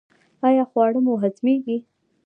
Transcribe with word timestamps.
ایا 0.47 0.63
خواړه 0.71 0.99
مو 1.05 1.13
هضمیږي؟ 1.23 1.77